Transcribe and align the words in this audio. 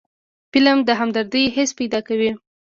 فلم 0.53 0.77
د 0.87 0.89
همدردۍ 0.99 1.43
حس 1.55 1.71
پیدا 1.79 1.99
کوي 2.07 2.31